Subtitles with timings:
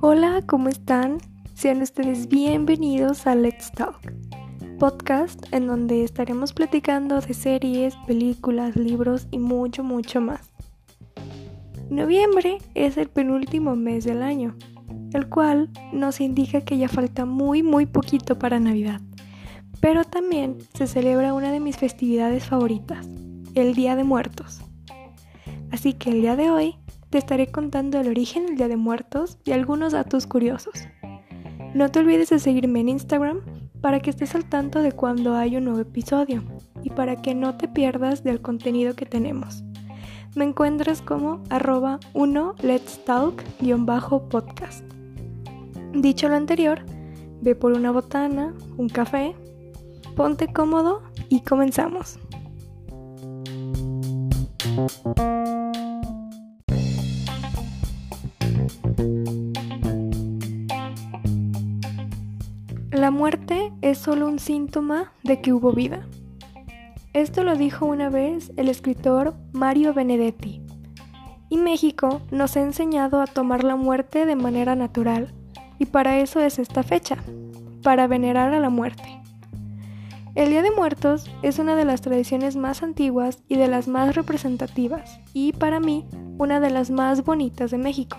[0.00, 1.18] Hola, ¿cómo están?
[1.54, 4.12] Sean ustedes bienvenidos a Let's Talk,
[4.80, 10.50] podcast en donde estaremos platicando de series, películas, libros y mucho, mucho más.
[11.88, 14.56] Noviembre es el penúltimo mes del año,
[15.12, 19.00] el cual nos indica que ya falta muy, muy poquito para Navidad.
[19.80, 23.06] Pero también se celebra una de mis festividades favoritas,
[23.54, 24.62] el Día de Muertos.
[25.72, 26.76] Así que el día de hoy
[27.08, 30.74] te estaré contando el origen del Día de Muertos y algunos datos curiosos.
[31.74, 33.40] No te olvides de seguirme en Instagram
[33.80, 36.44] para que estés al tanto de cuando hay un nuevo episodio
[36.82, 39.64] y para que no te pierdas del contenido que tenemos.
[40.36, 44.84] Me encuentras como arroba 1 let's talk-podcast.
[45.94, 46.84] Dicho lo anterior,
[47.40, 49.34] ve por una botana, un café,
[50.16, 52.18] ponte cómodo y comenzamos.
[62.92, 66.06] La muerte es solo un síntoma de que hubo vida.
[67.12, 70.62] Esto lo dijo una vez el escritor Mario Benedetti.
[71.48, 75.34] Y México nos ha enseñado a tomar la muerte de manera natural,
[75.80, 77.16] y para eso es esta fecha,
[77.82, 79.21] para venerar a la muerte.
[80.34, 84.16] El Día de Muertos es una de las tradiciones más antiguas y de las más
[84.16, 86.06] representativas, y para mí,
[86.38, 88.16] una de las más bonitas de México.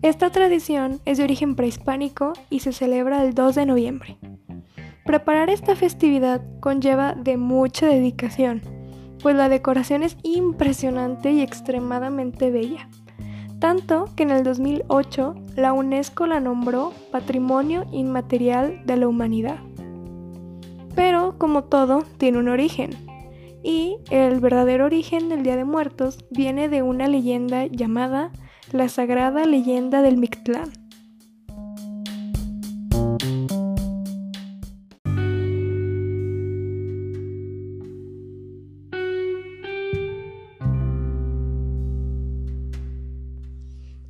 [0.00, 4.18] Esta tradición es de origen prehispánico y se celebra el 2 de noviembre.
[5.04, 8.62] Preparar esta festividad conlleva de mucha dedicación,
[9.22, 12.88] pues la decoración es impresionante y extremadamente bella.
[13.58, 19.58] Tanto que en el 2008 la UNESCO la nombró Patrimonio Inmaterial de la Humanidad.
[21.42, 22.90] Como todo, tiene un origen.
[23.64, 28.30] Y el verdadero origen del Día de Muertos viene de una leyenda llamada
[28.70, 30.70] la sagrada leyenda del Mictlán.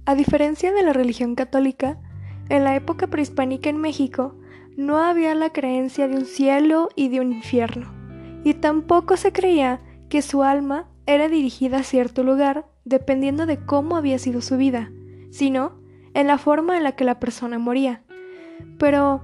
[0.04, 1.98] A diferencia de la religión católica,
[2.50, 4.36] en la época prehispánica en México
[4.76, 7.92] no había la creencia de un cielo y de un infierno,
[8.44, 13.96] y tampoco se creía que su alma era dirigida a cierto lugar dependiendo de cómo
[13.96, 14.90] había sido su vida,
[15.30, 15.80] sino
[16.14, 18.02] en la forma en la que la persona moría.
[18.78, 19.22] Pero,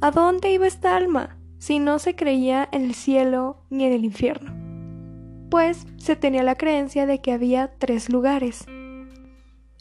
[0.00, 4.04] ¿a dónde iba esta alma si no se creía en el cielo ni en el
[4.04, 4.54] infierno?
[5.50, 8.66] Pues se tenía la creencia de que había tres lugares.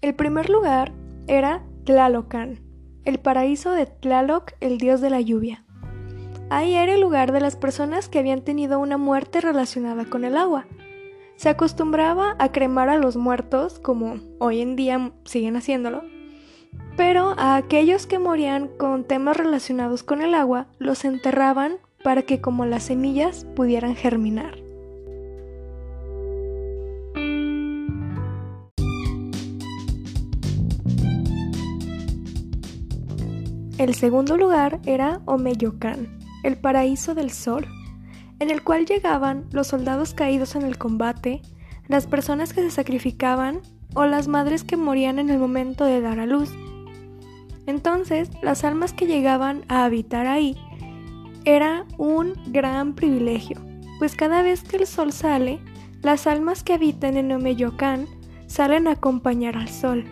[0.02, 0.94] El primer lugar
[1.28, 2.60] era Tlalocan,
[3.06, 5.64] el paraíso de Tlaloc, el dios de la lluvia.
[6.50, 10.38] Ahí era el lugar de las personas que habían tenido una muerte relacionada con el
[10.38, 10.68] agua,
[11.36, 16.04] se acostumbraba a cremar a los muertos, como hoy en día siguen haciéndolo,
[16.96, 22.40] pero a aquellos que morían con temas relacionados con el agua los enterraban para que
[22.40, 24.65] como las semillas pudieran germinar.
[33.78, 37.68] El segundo lugar era Omeyocan, el paraíso del sol
[38.40, 41.42] en el cual llegaban los soldados caídos en el combate,
[41.88, 43.62] las personas que se sacrificaban
[43.94, 46.50] o las madres que morían en el momento de dar a luz.
[47.66, 50.58] Entonces, las almas que llegaban a habitar ahí
[51.46, 53.62] era un gran privilegio,
[54.00, 55.60] pues cada vez que el sol sale,
[56.02, 58.06] las almas que habitan en Omeyocan
[58.48, 60.06] salen a acompañar al sol.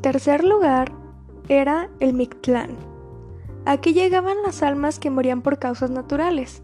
[0.00, 0.92] Tercer lugar
[1.48, 2.70] era el Mictlán.
[3.64, 6.62] Aquí llegaban las almas que morían por causas naturales.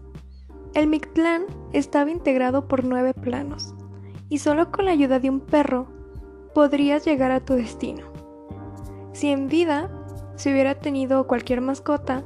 [0.73, 3.75] El Mictlán estaba integrado por nueve planos,
[4.29, 5.87] y solo con la ayuda de un perro
[6.53, 8.05] podrías llegar a tu destino.
[9.11, 9.89] Si en vida
[10.35, 12.23] se hubiera tenido cualquier mascota,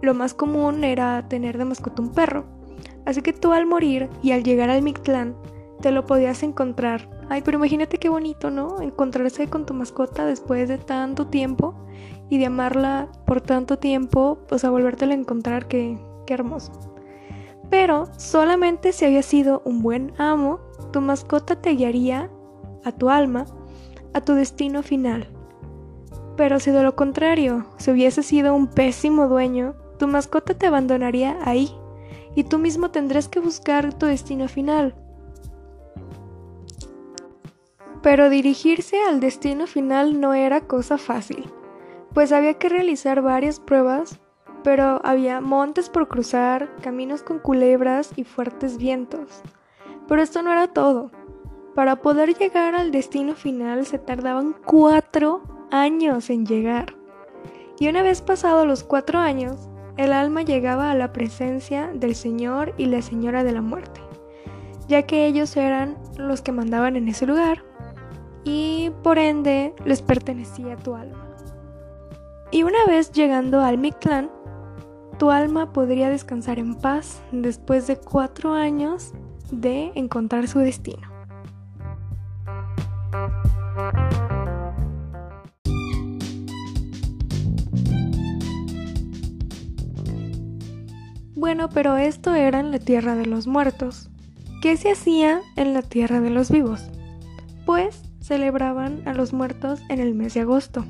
[0.00, 2.44] lo más común era tener de mascota un perro,
[3.04, 5.34] así que tú al morir y al llegar al Mictlán
[5.80, 8.80] te lo podías encontrar Ay, pero imagínate qué bonito, ¿no?
[8.80, 11.74] Encontrarse con tu mascota después de tanto tiempo
[12.30, 16.72] y de amarla por tanto tiempo, pues a volvértela a encontrar, qué, qué hermoso.
[17.70, 20.60] Pero solamente si había sido un buen amo,
[20.90, 22.30] tu mascota te guiaría
[22.82, 23.44] a tu alma,
[24.14, 25.28] a tu destino final.
[26.36, 31.36] Pero si de lo contrario, si hubiese sido un pésimo dueño, tu mascota te abandonaría
[31.42, 31.70] ahí
[32.34, 34.94] y tú mismo tendrás que buscar tu destino final
[38.02, 41.50] Pero dirigirse al destino final no era cosa fácil,
[42.14, 44.20] pues había que realizar varias pruebas,
[44.62, 49.42] pero había montes por cruzar, caminos con culebras y fuertes vientos.
[50.06, 51.10] Pero esto no era todo.
[51.74, 56.94] Para poder llegar al destino final se tardaban cuatro años en llegar.
[57.80, 62.74] Y una vez pasados los cuatro años, el alma llegaba a la presencia del Señor
[62.78, 64.00] y la Señora de la Muerte,
[64.88, 67.67] ya que ellos eran los que mandaban en ese lugar
[68.44, 71.28] y por ende les pertenecía tu alma.
[72.50, 74.30] Y una vez llegando al Mictlán,
[75.18, 79.12] tu alma podría descansar en paz después de cuatro años
[79.50, 81.08] de encontrar su destino.
[91.34, 94.10] Bueno, pero esto era en la tierra de los muertos.
[94.60, 96.90] ¿Qué se hacía en la tierra de los vivos?
[97.64, 100.84] Pues celebraban a los muertos en el mes de agosto.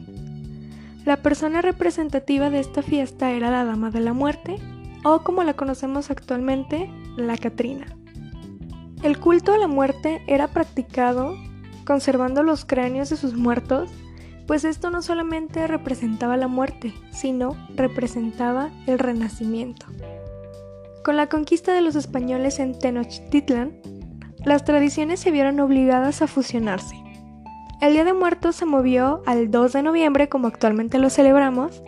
[1.06, 4.56] La persona representativa de esta fiesta era la Dama de la Muerte,
[5.04, 7.86] o como la conocemos actualmente, la Catrina.
[9.02, 11.36] El culto a la muerte era practicado
[11.86, 13.88] conservando los cráneos de sus muertos,
[14.46, 19.86] pues esto no solamente representaba la muerte, sino representaba el renacimiento.
[21.02, 23.80] Con la conquista de los españoles en Tenochtitlan,
[24.44, 27.07] las tradiciones se vieron obligadas a fusionarse.
[27.80, 31.80] El Día de Muertos se movió al 2 de noviembre, como actualmente lo celebramos,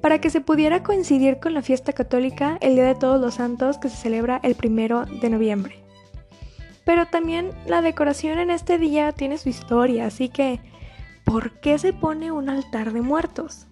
[0.00, 3.78] para que se pudiera coincidir con la fiesta católica el Día de Todos los Santos,
[3.78, 5.84] que se celebra el 1 de noviembre.
[6.84, 10.58] Pero también la decoración en este día tiene su historia, así que,
[11.24, 13.68] ¿por qué se pone un altar de muertos?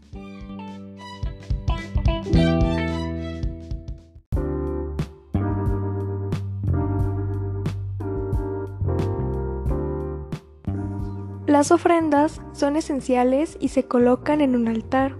[11.61, 15.17] Las ofrendas son esenciales y se colocan en un altar.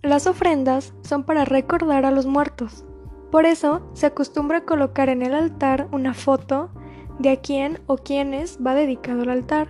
[0.00, 2.84] Las ofrendas son para recordar a los muertos.
[3.32, 6.70] Por eso se acostumbra colocar en el altar una foto
[7.18, 9.66] de a quién o quiénes va dedicado el altar.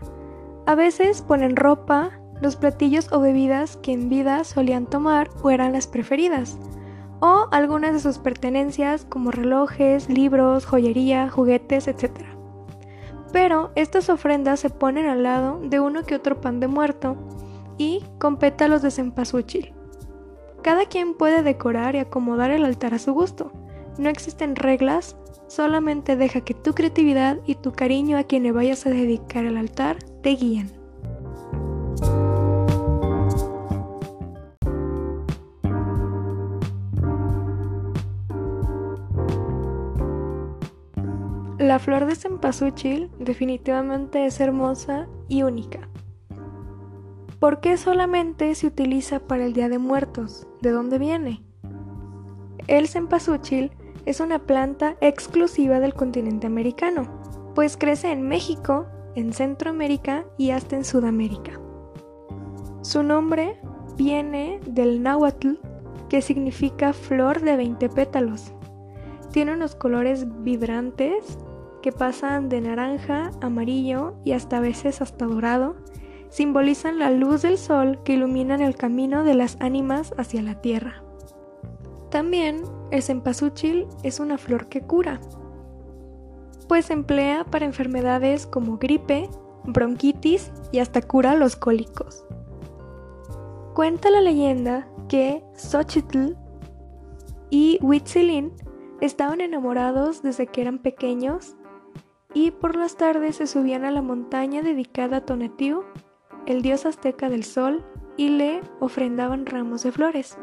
[0.66, 2.10] A veces ponen ropa,
[2.42, 6.58] los platillos o bebidas que en vida solían tomar o eran las preferidas,
[7.20, 12.35] o algunas de sus pertenencias como relojes, libros, joyería, juguetes, etc
[13.36, 17.18] pero estas ofrendas se ponen al lado de uno que otro pan de muerto
[17.76, 19.74] y con pétalos de cempasúchil.
[20.62, 23.52] Cada quien puede decorar y acomodar el altar a su gusto.
[23.98, 25.18] No existen reglas,
[25.48, 29.58] solamente deja que tu creatividad y tu cariño a quien le vayas a dedicar el
[29.58, 30.85] altar te guíen.
[41.76, 45.90] La flor de cempasúchil definitivamente es hermosa y única.
[47.38, 50.46] ¿Por qué solamente se utiliza para el Día de Muertos?
[50.62, 51.44] ¿De dónde viene?
[52.66, 53.72] El cempasúchil
[54.06, 57.20] es una planta exclusiva del continente americano,
[57.54, 61.60] pues crece en México, en Centroamérica y hasta en Sudamérica.
[62.80, 63.60] Su nombre
[63.98, 65.58] viene del náhuatl,
[66.08, 68.54] que significa flor de 20 pétalos.
[69.30, 71.36] Tiene unos colores vibrantes
[71.86, 75.76] que pasan de naranja, amarillo y hasta a veces hasta dorado,
[76.30, 81.04] simbolizan la luz del sol que iluminan el camino de las ánimas hacia la tierra.
[82.10, 85.20] También el cempasúchil es una flor que cura,
[86.66, 89.30] pues se emplea para enfermedades como gripe,
[89.62, 92.26] bronquitis y hasta cura los cólicos.
[93.74, 96.34] Cuenta la leyenda que Xochitl
[97.48, 98.50] y Huitzilin
[99.00, 101.55] estaban enamorados desde que eran pequeños
[102.36, 105.84] y por las tardes se subían a la montaña dedicada a Tonatiuh,
[106.44, 107.82] el dios azteca del sol,
[108.18, 110.36] y le ofrendaban ramos de flores.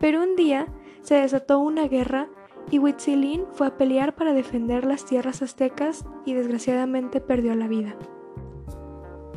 [0.00, 0.66] Pero un día
[1.00, 2.28] se desató una guerra
[2.70, 7.96] y Huitzilin fue a pelear para defender las tierras aztecas y desgraciadamente perdió la vida.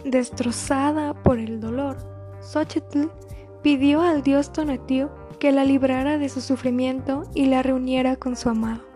[0.03, 1.95] Destrozada por el dolor,
[2.41, 3.07] Xochitl
[3.61, 5.07] pidió al dios Tonatiuh
[5.39, 8.90] que la librara de su sufrimiento y la reuniera con su amado.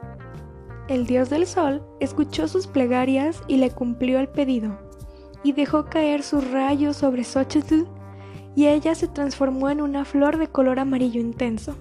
[0.88, 4.78] El dios del sol escuchó sus plegarias y le cumplió el pedido,
[5.44, 7.86] y dejó caer sus rayos sobre Xochitl,
[8.56, 11.76] y ella se transformó en una flor de color amarillo intenso.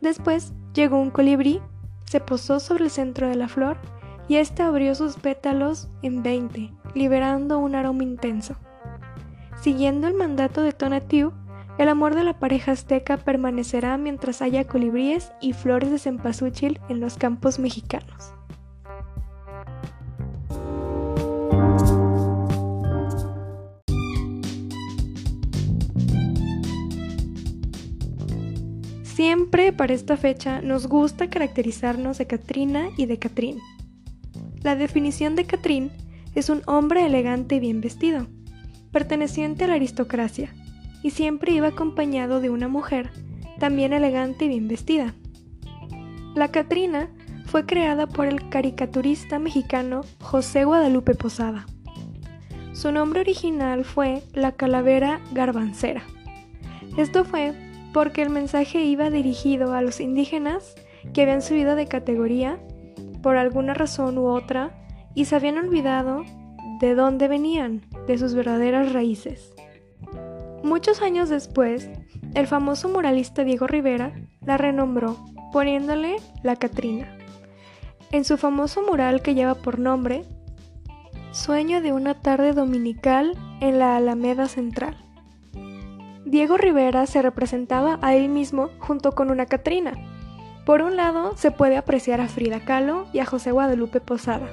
[0.00, 1.60] Después llegó un colibrí,
[2.06, 3.78] se posó sobre el centro de la flor,
[4.26, 8.56] y ésta abrió sus pétalos en veinte, liberando un aroma intenso.
[9.60, 11.32] Siguiendo el mandato de Tonatiuh,
[11.76, 17.00] el amor de la pareja azteca permanecerá mientras haya colibríes y flores de cempasúchil en
[17.00, 18.32] los campos mexicanos.
[29.02, 33.58] Siempre para esta fecha nos gusta caracterizarnos de Catrina y de Catrín.
[34.62, 35.90] La definición de Catrín
[36.34, 38.26] es un hombre elegante y bien vestido,
[38.92, 40.52] perteneciente a la aristocracia,
[41.04, 43.10] y siempre iba acompañado de una mujer
[43.60, 45.14] también elegante y bien vestida.
[46.34, 47.10] La Catrina
[47.44, 51.66] fue creada por el caricaturista mexicano José Guadalupe Posada.
[52.72, 56.02] Su nombre original fue la calavera garbancera.
[56.96, 57.52] Esto fue
[57.92, 60.74] porque el mensaje iba dirigido a los indígenas
[61.12, 62.58] que habían subido de categoría
[63.22, 64.74] por alguna razón u otra
[65.14, 66.24] y se habían olvidado
[66.80, 69.53] de dónde venían, de sus verdaderas raíces.
[70.64, 71.90] Muchos años después,
[72.32, 74.14] el famoso muralista Diego Rivera
[74.46, 75.18] la renombró
[75.52, 77.18] poniéndole la Catrina.
[78.12, 80.24] En su famoso mural que lleva por nombre
[81.32, 84.96] Sueño de una tarde dominical en la Alameda Central.
[86.24, 89.92] Diego Rivera se representaba a él mismo junto con una Catrina.
[90.64, 94.48] Por un lado se puede apreciar a Frida Kahlo y a José Guadalupe Posada.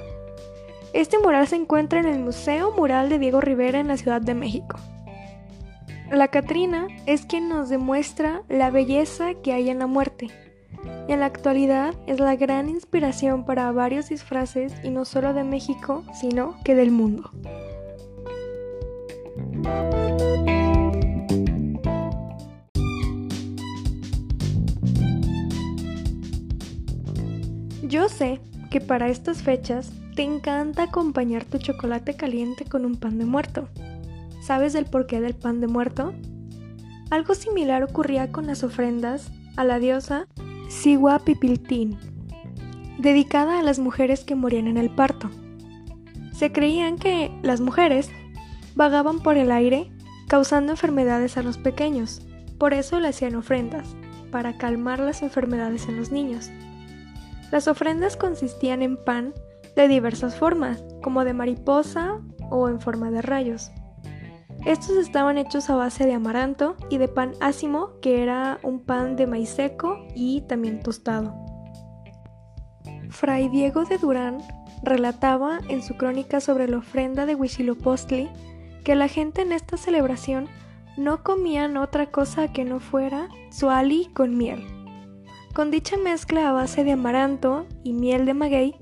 [0.92, 4.34] Este mural se encuentra en el Museo Mural de Diego Rivera en la Ciudad de
[4.34, 4.76] México.
[6.12, 10.28] La Catrina es quien nos demuestra la belleza que hay en la muerte.
[11.08, 15.42] Y en la actualidad es la gran inspiración para varios disfraces y no solo de
[15.42, 17.30] México, sino que del mundo.
[27.88, 28.38] Yo sé
[28.70, 33.70] que para estas fechas te encanta acompañar tu chocolate caliente con un pan de muerto.
[34.52, 36.12] ¿Sabes el porqué del pan de muerto?
[37.08, 40.28] Algo similar ocurría con las ofrendas a la diosa
[41.24, 41.96] Pipiltín,
[42.98, 45.30] dedicada a las mujeres que morían en el parto.
[46.34, 48.10] Se creían que las mujeres
[48.74, 49.90] vagaban por el aire
[50.28, 52.20] causando enfermedades a los pequeños,
[52.58, 53.96] por eso le hacían ofrendas,
[54.30, 56.50] para calmar las enfermedades en los niños.
[57.50, 59.32] Las ofrendas consistían en pan
[59.76, 63.70] de diversas formas, como de mariposa o en forma de rayos.
[64.64, 69.16] Estos estaban hechos a base de amaranto y de pan ácimo, que era un pan
[69.16, 71.34] de maíz seco y también tostado.
[73.10, 74.38] Fray Diego de Durán
[74.84, 78.30] relataba en su crónica sobre la ofrenda de Huitzilopochtli
[78.84, 80.48] que la gente en esta celebración
[80.96, 84.64] no comían otra cosa que no fuera suali con miel.
[85.54, 88.74] Con dicha mezcla a base de amaranto y miel de maguey,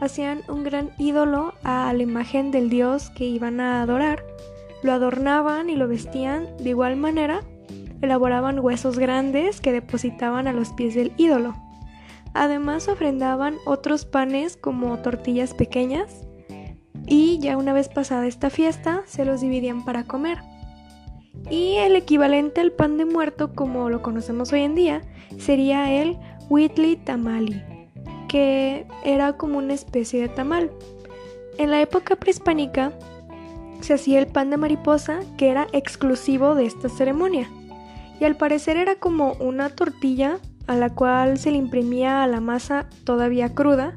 [0.00, 4.24] hacían un gran ídolo a la imagen del dios que iban a adorar,
[4.84, 7.40] lo adornaban y lo vestían de igual manera,
[8.02, 11.54] elaboraban huesos grandes que depositaban a los pies del ídolo.
[12.34, 16.26] Además ofrendaban otros panes como tortillas pequeñas
[17.06, 20.38] y ya una vez pasada esta fiesta se los dividían para comer.
[21.48, 25.00] Y el equivalente al pan de muerto como lo conocemos hoy en día
[25.38, 26.18] sería el
[26.50, 27.62] Whitley Tamali,
[28.28, 30.70] que era como una especie de tamal.
[31.56, 32.92] En la época prehispánica
[33.84, 37.48] se hacía el pan de mariposa que era exclusivo de esta ceremonia.
[38.18, 42.40] Y al parecer era como una tortilla a la cual se le imprimía a la
[42.40, 43.96] masa todavía cruda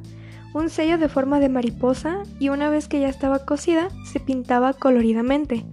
[0.53, 4.73] un sello de forma de mariposa y una vez que ya estaba cocida se pintaba
[4.73, 5.65] coloridamente.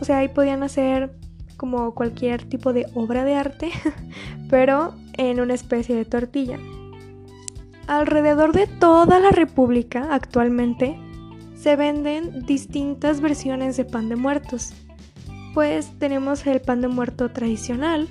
[0.00, 1.14] O sea, ahí podían hacer
[1.56, 3.70] como cualquier tipo de obra de arte,
[4.50, 6.58] pero en una especie de tortilla.
[7.86, 10.98] Alrededor de toda la República actualmente
[11.62, 14.72] se venden distintas versiones de pan de muertos.
[15.54, 18.08] Pues tenemos el pan de muerto tradicional,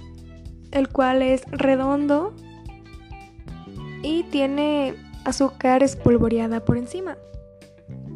[0.71, 2.33] el cual es redondo
[4.03, 7.17] y tiene azúcar espolvoreada por encima.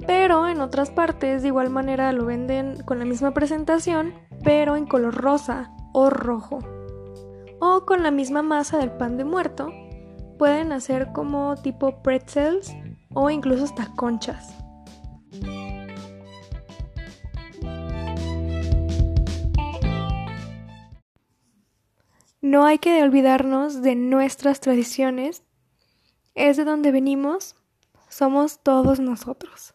[0.07, 4.85] Pero en otras partes de igual manera lo venden con la misma presentación, pero en
[4.85, 6.59] color rosa o rojo.
[7.59, 9.69] O con la misma masa del pan de muerto,
[10.39, 12.73] pueden hacer como tipo pretzels
[13.13, 14.64] o incluso hasta conchas.
[22.45, 25.41] No hay que olvidarnos de nuestras tradiciones.
[26.35, 27.55] Es de donde venimos.
[28.07, 29.73] Somos todos nosotros.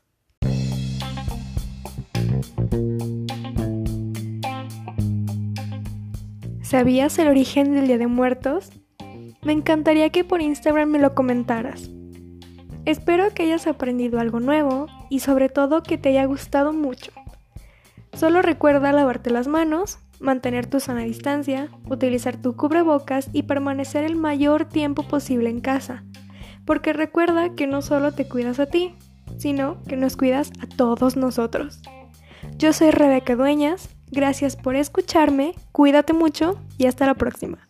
[6.62, 8.70] ¿Sabías el origen del Día de Muertos?
[9.42, 11.90] Me encantaría que por Instagram me lo comentaras.
[12.84, 17.10] Espero que hayas aprendido algo nuevo y sobre todo que te haya gustado mucho.
[18.12, 24.16] Solo recuerda lavarte las manos, mantener tu sana distancia, utilizar tu cubrebocas y permanecer el
[24.16, 26.04] mayor tiempo posible en casa.
[26.64, 28.94] Porque recuerda que no solo te cuidas a ti,
[29.38, 31.80] sino que nos cuidas a todos nosotros.
[32.56, 37.69] Yo soy Rebeca Dueñas, gracias por escucharme, cuídate mucho y hasta la próxima.